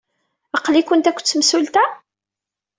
Aql-ikent 0.57 1.09
akked 1.09 1.25
temsulta? 1.27 1.85